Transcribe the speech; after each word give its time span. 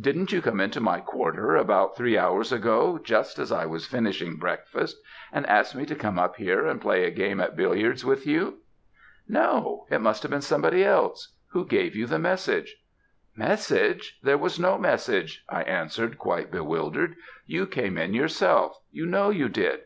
Didn't 0.00 0.32
you 0.32 0.42
come 0.42 0.58
into 0.58 0.80
my 0.80 0.98
quarter 0.98 1.54
about 1.54 1.94
three 1.96 2.18
hours 2.18 2.50
ago, 2.50 2.98
just 3.00 3.38
as 3.38 3.52
I 3.52 3.64
was 3.64 3.86
finishing 3.86 4.34
breakfast, 4.34 5.00
and 5.32 5.46
ask 5.46 5.72
me 5.76 5.86
to 5.86 5.94
come 5.94 6.18
up 6.18 6.34
here 6.34 6.66
and 6.66 6.80
play 6.80 7.04
a 7.04 7.12
game 7.12 7.38
at 7.40 7.54
billiards 7.54 8.04
with 8.04 8.26
you?' 8.26 8.54
"'No; 9.28 9.86
it 9.88 10.00
must 10.00 10.24
have 10.24 10.32
been 10.32 10.40
somebody 10.40 10.82
else. 10.82 11.36
Who 11.52 11.64
gave 11.64 11.94
you 11.94 12.08
the 12.08 12.18
message?' 12.18 12.74
"'Message! 13.36 14.18
there 14.20 14.36
was 14.36 14.58
no 14.58 14.78
message,' 14.78 15.44
I 15.48 15.62
answered, 15.62 16.18
quite 16.18 16.50
bewildered. 16.50 17.14
'You 17.46 17.68
came 17.68 17.96
in 17.96 18.14
yourself 18.14 18.76
you 18.90 19.06
know 19.06 19.30
you 19.30 19.48
did. 19.48 19.82